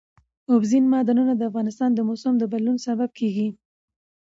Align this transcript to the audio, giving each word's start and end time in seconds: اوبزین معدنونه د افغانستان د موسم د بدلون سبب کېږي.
اوبزین 0.51 0.85
معدنونه 0.93 1.33
د 1.35 1.41
افغانستان 1.49 1.89
د 1.93 1.99
موسم 2.07 2.33
د 2.39 2.43
بدلون 2.51 2.77
سبب 2.87 3.09
کېږي. 3.19 3.47